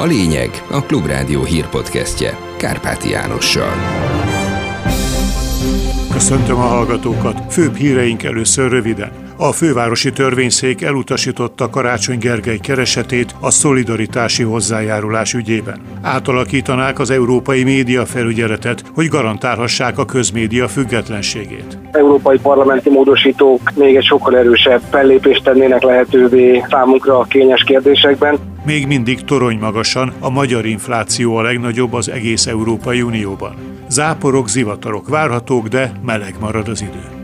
[0.00, 3.72] A lényeg a Klubrádió hírpodcastje Kárpáti Jánossal.
[6.12, 7.52] Köszöntöm a hallgatókat.
[7.52, 9.10] Főbb híreink először röviden.
[9.36, 15.80] A fővárosi törvényszék elutasította Karácsony Gergely keresetét a szolidaritási hozzájárulás ügyében.
[16.02, 21.78] Átalakítanák az európai média felügyeletet, hogy garantálhassák a közmédia függetlenségét.
[21.92, 28.49] Európai parlamenti módosítók még egy sokkal erősebb fellépést tennének lehetővé számunkra a kényes kérdésekben.
[28.64, 33.54] Még mindig torony magasan a magyar infláció a legnagyobb az egész Európai Unióban.
[33.88, 37.19] Záporok, zivatarok várhatók, de meleg marad az idő.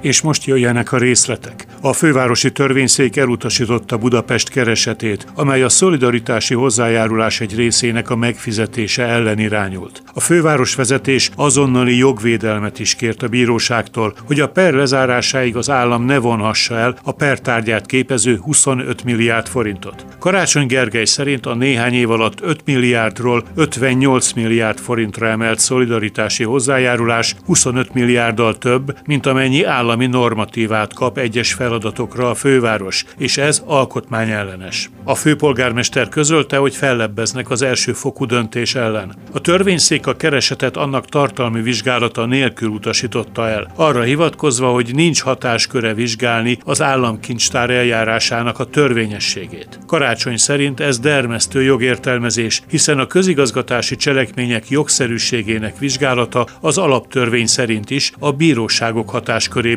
[0.00, 1.66] És most jöjjenek a részletek.
[1.80, 9.38] A fővárosi törvényszék elutasította Budapest keresetét, amely a szolidaritási hozzájárulás egy részének a megfizetése ellen
[9.38, 10.02] irányult.
[10.14, 16.18] A fővárosvezetés azonnali jogvédelmet is kért a bíróságtól, hogy a per lezárásáig az állam ne
[16.18, 20.04] vonhassa el a pertárgyát képező 25 milliárd forintot.
[20.18, 27.34] Karácsony Gergely szerint a néhány év alatt 5 milliárdról 58 milliárd forintra emelt szolidaritási hozzájárulás
[27.46, 34.90] 25 milliárddal több, mint amennyi állami normatívát kap egyes feladatokra a főváros, és ez alkotmányellenes.
[35.04, 39.14] A főpolgármester közölte, hogy fellebbeznek az első fokú döntés ellen.
[39.32, 45.94] A törvényszék a keresetet annak tartalmi vizsgálata nélkül utasította el, arra hivatkozva, hogy nincs hatásköre
[45.94, 49.78] vizsgálni az államkincstár eljárásának a törvényességét.
[49.86, 58.12] Karácsony szerint ez dermesztő jogértelmezés, hiszen a közigazgatási cselekmények jogszerűségének vizsgálata az alaptörvény szerint is
[58.18, 59.14] a bíróságok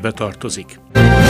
[0.01, 1.20] hatáskörébe tartozik.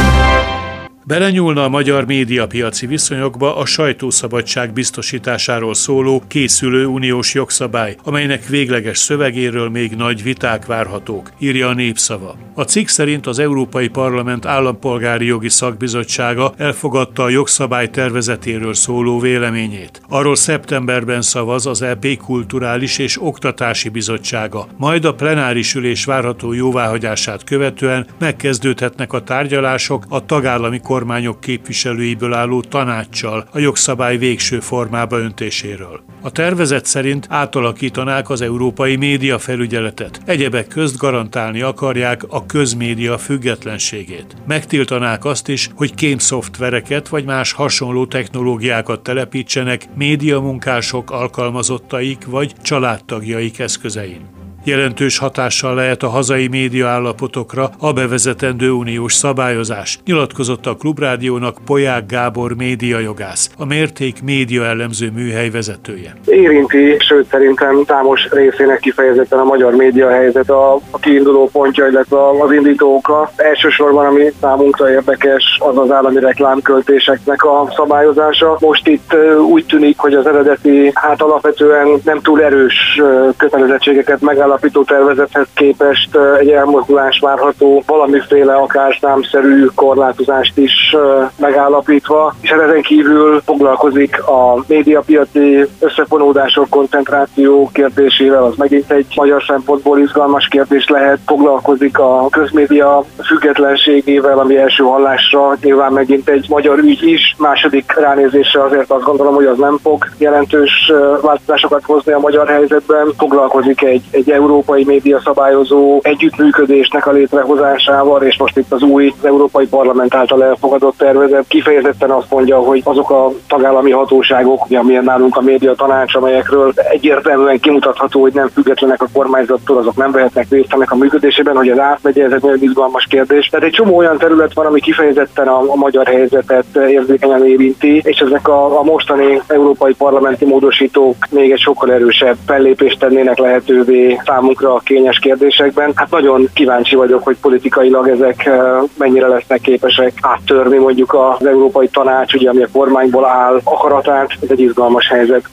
[1.12, 9.70] Belenyúlna a magyar médiapiaci viszonyokba a sajtószabadság biztosításáról szóló készülő uniós jogszabály, amelynek végleges szövegéről
[9.70, 12.36] még nagy viták várhatók, írja a népszava.
[12.54, 20.02] A cikk szerint az Európai Parlament állampolgári jogi szakbizottsága elfogadta a jogszabály tervezetéről szóló véleményét.
[20.10, 27.44] Arról szeptemberben szavaz az EP Kulturális és Oktatási Bizottsága, majd a plenáris ülés várható jóváhagyását
[27.44, 36.02] követően megkezdődhetnek a tárgyalások a tagállami kormányok képviselőiből álló tanácssal a jogszabály végső formába öntéséről.
[36.22, 40.22] A tervezet szerint átalakítanák az európai média felügyeletet.
[40.26, 44.36] Egyebek közt garantálni akarják a közmédia függetlenségét.
[44.48, 54.41] Megtiltanák azt is, hogy kémszoftvereket vagy más hasonló technológiákat telepítsenek médiamunkások, alkalmazottaik vagy családtagjaik eszközein.
[54.64, 62.06] Jelentős hatással lehet a hazai média állapotokra a bevezetendő uniós szabályozás, nyilatkozott a Klubrádiónak Poják
[62.06, 66.16] Gábor médiajogász, a Mérték média elemző műhely vezetője.
[66.26, 72.18] Érinti, sőt szerintem számos részének kifejezetten a magyar média helyzet a, a kiinduló pontja, illetve
[72.40, 73.32] az indítóka.
[73.36, 78.58] Elsősorban, ami számunkra érdekes, az az állami reklámköltéseknek a szabályozása.
[78.60, 79.16] Most itt
[79.50, 83.02] úgy tűnik, hogy az eredeti, hát alapvetően nem túl erős
[83.38, 90.96] kötelezettségeket megáll megállapító tervezethez képest egy elmozdulás várható, valamiféle akár számszerű korlátozást is
[91.38, 100.00] megállapítva, és ezen kívül foglalkozik a médiapiaci összefonódások koncentráció kérdésével, az megint egy magyar szempontból
[100.00, 107.04] izgalmas kérdés lehet, foglalkozik a közmédia függetlenségével, ami első hallásra nyilván megint egy magyar ügy
[107.04, 110.92] is, második ránézésre azért azt gondolom, hogy az nem fog jelentős
[111.22, 118.38] változásokat hozni a magyar helyzetben, foglalkozik egy, egy európai média szabályozó együttműködésnek a létrehozásával, és
[118.38, 123.32] most itt az új Európai Parlament által elfogadott tervezet kifejezetten azt mondja, hogy azok a
[123.48, 129.78] tagállami hatóságok, amilyen nálunk a média tanács, amelyekről egyértelműen kimutatható, hogy nem függetlenek a kormányzattól,
[129.78, 133.48] azok nem vehetnek részt ennek a működésében, hogy az átmegye, ez egy nagyon izgalmas kérdés.
[133.48, 138.20] Tehát egy csomó olyan terület van, ami kifejezetten a, a magyar helyzetet érzékenyen érinti, és
[138.20, 144.74] ezek a, a mostani európai parlamenti módosítók még egy sokkal erősebb fellépést tennének lehetővé számunkra
[144.74, 145.92] a kényes kérdésekben.
[145.96, 148.62] Hát nagyon kíváncsi vagyok, hogy politikailag ezek eh,
[148.98, 154.30] mennyire lesznek képesek áttörni mondjuk az Európai Tanács, ugye, ami a kormányból áll, akaratát.
[154.42, 155.44] Ez egy izgalmas helyzet.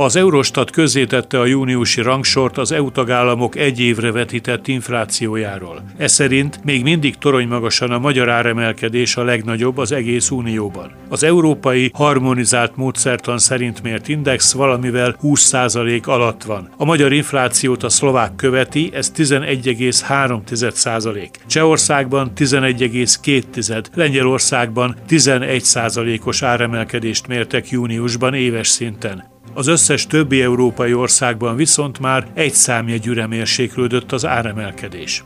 [0.00, 5.82] Az Eurostat közzétette a júniusi rangsort az EU tagállamok egy évre vetített inflációjáról.
[5.96, 10.92] Ez szerint még mindig torony magasan a magyar áremelkedés a legnagyobb az egész unióban.
[11.08, 16.68] Az európai harmonizált módszertan szerint mért index valamivel 20% alatt van.
[16.76, 21.28] A magyar inflációt a szlovák követi, ez 11,3%.
[21.46, 29.29] Csehországban 11,2%, Lengyelországban 11%-os áremelkedést mértek júniusban éves szinten.
[29.54, 35.24] Az összes többi európai országban viszont már egy számjegyűre mérséklődött az áremelkedés.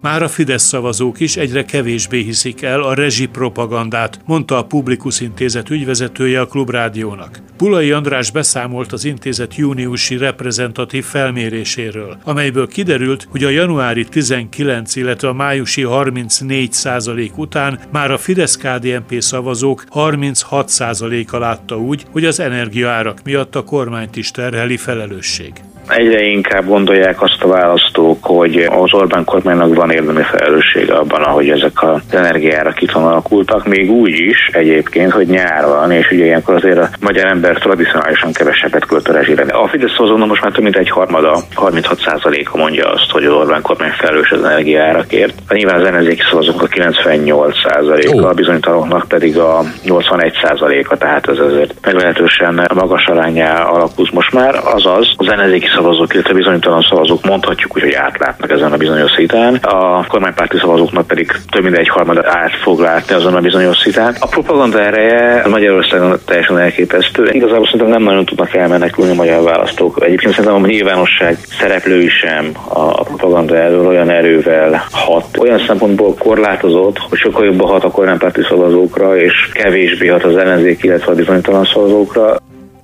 [0.00, 5.20] Már a Fidesz szavazók is egyre kevésbé hiszik el a rezsi propagandát, mondta a Publikus
[5.20, 7.40] Intézet ügyvezetője a Klubrádiónak.
[7.58, 15.28] Pulai András beszámolt az intézet júniusi reprezentatív felméréséről, amelyből kiderült, hogy a januári 19, illetve
[15.28, 22.40] a májusi 34 százalék után már a Fidesz-KDNP szavazók 36 százaléka látta úgy, hogy az
[22.40, 25.52] energiaárak miatt a kormányt is terheli felelősség.
[25.88, 31.48] Egyre inkább gondolják azt a választók, hogy az Orbán kormánynak van érdemi felelőssége abban, ahogy
[31.48, 36.54] ezek az energiára kiton alakultak, még úgy is egyébként, hogy nyár van, és ugye ilyenkor
[36.54, 39.42] azért a magyar ember tradicionálisan kevesebbet költ a rezsire.
[39.42, 43.62] A Fidesz szavazónak most már több mint egy harmada, 36%-a mondja azt, hogy az Orbán
[43.62, 45.34] kormány felelős az energiárakért.
[45.48, 52.66] Nyilván az ellenzéki szavazók a 98%-a, a bizonytalanoknak pedig a 81%-a, tehát ez azért meglehetősen
[52.74, 54.54] magas arányá alakul most már.
[54.64, 59.54] Azaz, az ellenzéki szavazók, illetve bizonytalan szavazók mondhatjuk úgy, hogy átlátnak ezen a bizonyos szitán.
[59.54, 64.16] A kormánypárti szavazóknak pedig több mint egy harmad át fog látni azon a bizonyos szitán.
[64.20, 67.28] A propaganda ereje Magyarországon teljesen elképesztő.
[67.30, 70.02] Igazából szerintem nem nagyon tudnak elmenekülni a magyar választók.
[70.04, 75.38] Egyébként szerintem a nyilvánosság szereplői sem a propaganda erről olyan erővel hat.
[75.38, 80.82] Olyan szempontból korlátozott, hogy sokkal jobban hat a kormánypárti szavazókra, és kevésbé hat az ellenzék,
[80.82, 82.36] illetve a bizonytalan szavazókra.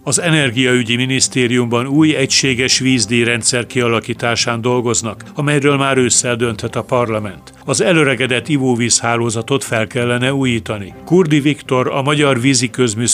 [0.06, 7.52] Az Energiaügyi Minisztériumban új egységes vízdíjrendszer kialakításán dolgoznak, amelyről már ősszel dönthet a parlament.
[7.66, 10.94] Az előregedett ivóvízhálózatot fel kellene újítani.
[11.04, 13.04] Kurdi Viktor, a Magyar Vízi Közmű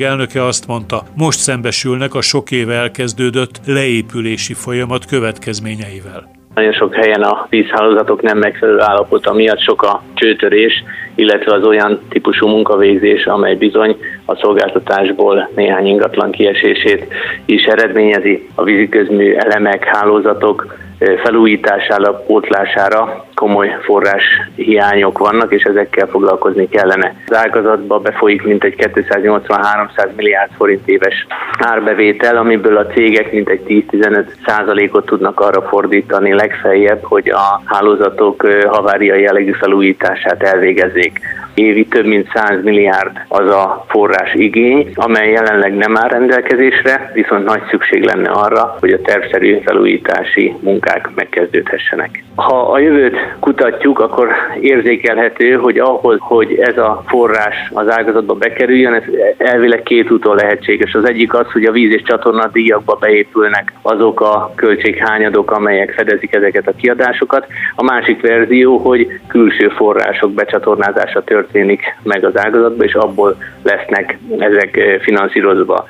[0.00, 6.30] elnöke azt mondta, most szembesülnek a sok éve elkezdődött leépülési folyamat következményeivel.
[6.54, 10.72] Nagyon sok helyen a vízhálózatok nem megfelelő állapota miatt sok a csőtörés,
[11.14, 17.06] illetve az olyan típusú munkavégzés, amely bizony a szolgáltatásból néhány ingatlan kiesését
[17.46, 18.48] is eredményezi.
[18.54, 20.78] A víziközmű elemek, hálózatok
[21.22, 27.14] felújítására, pótlására komoly forrás hiányok vannak, és ezekkel foglalkozni kellene.
[27.26, 31.26] Az ágazatba befolyik mintegy 280-300 milliárd forint éves
[31.58, 39.14] árbevétel, amiből a cégek mintegy 10-15 százalékot tudnak arra fordítani legfeljebb, hogy a hálózatok havária
[39.14, 41.20] jellegű felújítását elvégezzék
[41.54, 47.44] évi több mint 100 milliárd az a forrás igény, amely jelenleg nem áll rendelkezésre, viszont
[47.44, 52.24] nagy szükség lenne arra, hogy a tervszerű felújítási munkák megkezdődhessenek.
[52.34, 54.28] Ha a jövőt kutatjuk, akkor
[54.60, 59.02] érzékelhető, hogy ahhoz, hogy ez a forrás az ágazatba bekerüljön, ez
[59.36, 60.94] elvileg két úton lehetséges.
[60.94, 66.34] Az egyik az, hogy a víz és csatorna díjakba beépülnek azok a költséghányadok, amelyek fedezik
[66.34, 67.46] ezeket a kiadásokat.
[67.74, 74.98] A másik verzió, hogy külső források becsatornázása történik meg az ágazatba, és abból lesznek ezek
[75.02, 75.86] finanszírozva.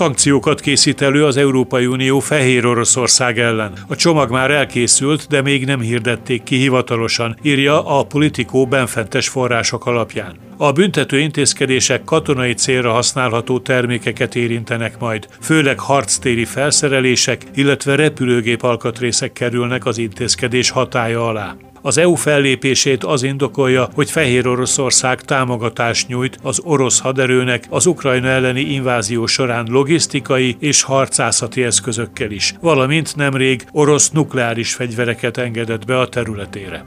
[0.00, 3.72] Szankciókat készít elő az Európai Unió Fehér Oroszország ellen.
[3.88, 9.86] A csomag már elkészült, de még nem hirdették ki hivatalosan, írja a politikó benfentes források
[9.86, 10.36] alapján.
[10.56, 19.32] A büntető intézkedések katonai célra használható termékeket érintenek majd, főleg harctéri felszerelések, illetve repülőgép alkatrészek
[19.32, 21.56] kerülnek az intézkedés hatája alá.
[21.82, 28.28] Az EU fellépését az indokolja, hogy Fehér Oroszország támogatást nyújt az orosz haderőnek az Ukrajna
[28.28, 35.98] elleni invázió során logisztikai és harcászati eszközökkel is, valamint nemrég orosz nukleáris fegyvereket engedett be
[35.98, 36.84] a területére.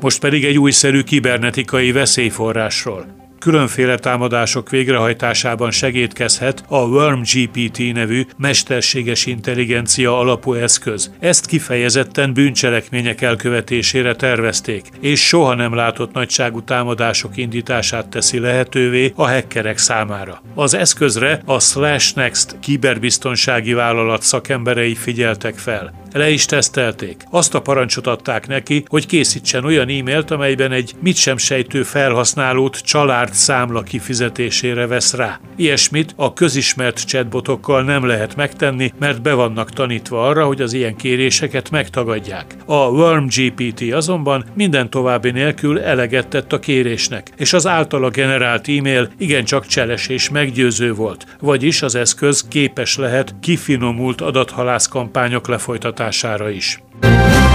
[0.00, 9.26] Most pedig egy újszerű kibernetikai veszélyforrásról különféle támadások végrehajtásában segítkezhet a Worm GPT nevű mesterséges
[9.26, 11.10] intelligencia alapú eszköz.
[11.18, 19.28] Ezt kifejezetten bűncselekmények elkövetésére tervezték, és soha nem látott nagyságú támadások indítását teszi lehetővé a
[19.28, 20.42] hackerek számára.
[20.54, 26.04] Az eszközre a Slash Next kiberbiztonsági vállalat szakemberei figyeltek fel.
[26.16, 27.24] Le is tesztelték.
[27.30, 32.78] Azt a parancsot adták neki, hogy készítsen olyan e-mailt, amelyben egy mit sem sejtő felhasználót
[32.78, 35.40] család számla kifizetésére vesz rá.
[35.56, 40.96] Ilyesmit a közismert chatbotokkal nem lehet megtenni, mert be vannak tanítva arra, hogy az ilyen
[40.96, 42.54] kéréseket megtagadják.
[42.66, 48.68] A Worm GPT azonban minden további nélkül eleget tett a kérésnek, és az általa generált
[48.68, 56.04] e-mail igencsak cseles és meggyőző volt, vagyis az eszköz képes lehet kifinomult adathalász kampányok lefolytatására
[56.12, 57.45] is.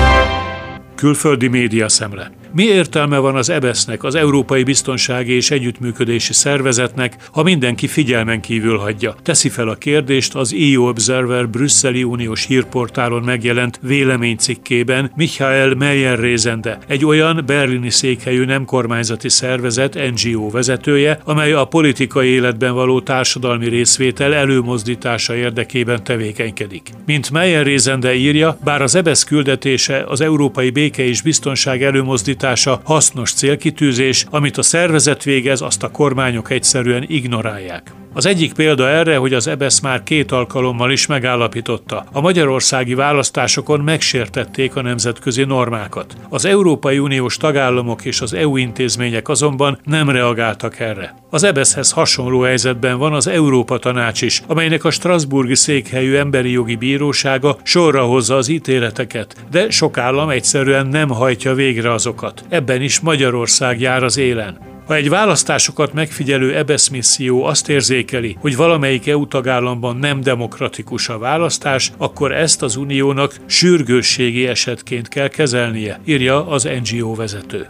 [1.02, 2.32] Külföldi média szemle.
[2.54, 8.78] Mi értelme van az EBESZ-nek, az Európai Biztonsági és Együttműködési Szervezetnek, ha mindenki figyelmen kívül
[8.78, 9.16] hagyja?
[9.24, 17.06] Teszi fel a kérdést az EU Observer brüsszeli uniós hírportálon megjelent véleménycikkében Michael Meyer-Rézende, egy
[17.06, 24.34] olyan berlini székhelyű nem kormányzati szervezet NGO vezetője, amely a politikai életben való társadalmi részvétel
[24.34, 26.90] előmozdítása érdekében tevékenykedik.
[27.06, 34.26] Mint Meyer-Rézende írja, bár az EBESZ küldetése az európai béke és biztonság előmozdítása hasznos célkitűzés,
[34.30, 37.94] amit a szervezet végez, azt a kormányok egyszerűen ignorálják.
[38.14, 42.06] Az egyik példa erre, hogy az EBESZ már két alkalommal is megállapította.
[42.12, 46.16] A magyarországi választásokon megsértették a nemzetközi normákat.
[46.30, 51.16] Az Európai Uniós tagállamok és az EU intézmények azonban nem reagáltak erre.
[51.30, 56.76] Az EBESZ-hez hasonló helyzetben van az Európa Tanács is, amelynek a Strasburgi székhelyű emberi jogi
[56.76, 62.44] bírósága sorra hozza az ítéleteket, de sok állam egyszerűen nem hajtja végre azokat.
[62.50, 64.71] Ebben is Magyarország jár az élen.
[64.86, 71.18] Ha egy választásokat megfigyelő EBESZ misszió azt érzékeli, hogy valamelyik EU tagállamban nem demokratikus a
[71.18, 77.68] választás, akkor ezt az uniónak sürgősségi esetként kell kezelnie, írja az NGO vezető.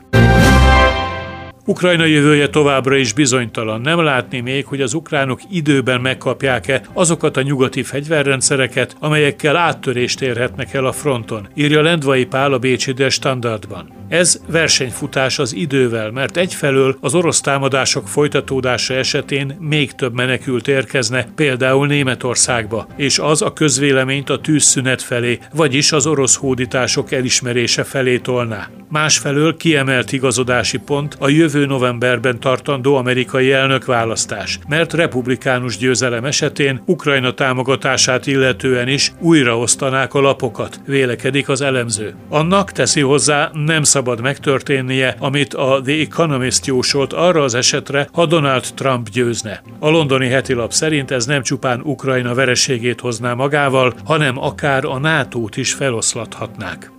[1.65, 3.81] Ukrajna jövője továbbra is bizonytalan.
[3.81, 10.73] Nem látni még, hogy az ukránok időben megkapják-e azokat a nyugati fegyverrendszereket, amelyekkel áttörést érhetnek
[10.73, 14.00] el a fronton, írja Lendvai Pál a Bécsi Der Standardban.
[14.11, 21.27] Ez versenyfutás az idővel, mert egyfelől az orosz támadások folytatódása esetén még több menekült érkezne,
[21.35, 28.17] például Németországba, és az a közvéleményt a tűzszünet felé, vagyis az orosz hódítások elismerése felé
[28.17, 28.67] tolná.
[28.89, 37.33] Másfelől kiemelt igazodási pont a jövő novemberben tartandó amerikai elnökválasztás, mert republikánus győzelem esetén Ukrajna
[37.33, 42.13] támogatását illetően is újraosztanák a lapokat, vélekedik az elemző.
[42.29, 48.08] Annak teszi hozzá nem szabad szabad megtörténnie, amit a The Economist jósolt arra az esetre,
[48.13, 49.62] ha Donald Trump győzne.
[49.79, 55.58] A londoni hetilap szerint ez nem csupán Ukrajna vereségét hozná magával, hanem akár a NATO-t
[55.58, 56.91] is feloszlathatnák.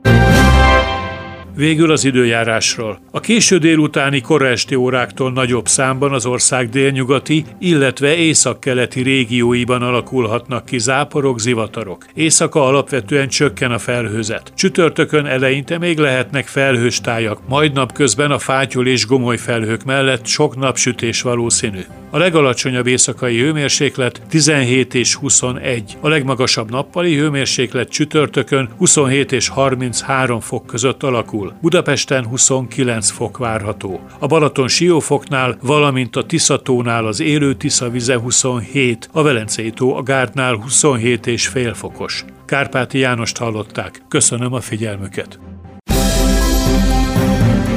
[1.55, 3.01] Végül az időjárásról.
[3.11, 10.65] A késő délutáni kora esti óráktól nagyobb számban az ország délnyugati, illetve északkeleti régióiban alakulhatnak
[10.65, 12.07] ki záporok, zivatarok.
[12.15, 14.53] Éjszaka alapvetően csökken a felhőzet.
[14.55, 20.57] Csütörtökön eleinte még lehetnek felhős tájak, majd napközben a fátyol és gomoly felhők mellett sok
[20.57, 21.81] napsütés valószínű.
[22.15, 25.97] A legalacsonyabb éjszakai hőmérséklet 17 és 21.
[26.01, 31.53] A legmagasabb nappali hőmérséklet csütörtökön 27 és 33 fok között alakul.
[31.61, 34.01] Budapesten 29 fok várható.
[34.19, 40.55] A Balaton Siófoknál, valamint a Tiszatónál az élő Tiszavize 27, a Velencei tó a Gárdnál
[40.55, 42.25] 27 és fél fokos.
[42.47, 44.03] Kárpáti Jánost hallották.
[44.09, 45.39] Köszönöm a figyelmüket.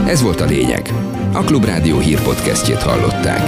[0.08, 0.94] Ez volt a lényeg.
[1.34, 3.44] A Klubrádió hírpodcastjét hallották.